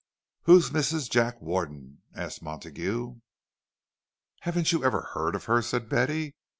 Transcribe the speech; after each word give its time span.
"Who's 0.45 0.71
Mrs. 0.71 1.11
Jack 1.11 1.39
Warden?" 1.39 2.01
asked 2.15 2.41
Montague. 2.41 3.17
"Haven't 4.39 4.71
you 4.71 4.83
ever 4.83 5.01
heard 5.13 5.35
of 5.35 5.43
her?" 5.45 5.61
said 5.61 5.89
Betty. 5.89 6.33